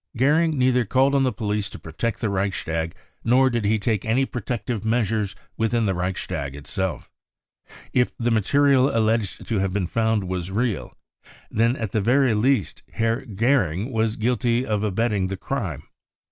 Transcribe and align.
Goering 0.17 0.57
neither 0.57 0.83
called 0.83 1.13
on 1.13 1.21
the 1.21 1.31
police 1.31 1.69
to 1.69 1.77
protect 1.77 2.21
the 2.21 2.29
Reichstag, 2.31 2.95
nor 3.23 3.51
did 3.51 3.65
he 3.65 3.77
take 3.77 4.03
any 4.03 4.25
protective 4.25 4.83
measures 4.83 5.35
within 5.57 5.85
the 5.85 5.93
Reichstag 5.93 6.55
itself. 6.55 7.11
If 7.93 8.17
the 8.17 8.31
material 8.31 8.89
alleged 8.97 9.45
to 9.45 9.59
have 9.59 9.73
been 9.73 9.85
found 9.85 10.27
was 10.27 10.49
real, 10.49 10.97
then 11.51 11.75
at 11.75 11.91
the 11.91 12.01
very 12.01 12.33
least 12.33 12.81
Herr 12.93 13.23
Goering 13.27 13.95
is 13.95 14.15
guilty 14.15 14.65
of 14.65 14.83
abetting 14.83 15.27
the 15.27 15.37
crime. 15.37 15.83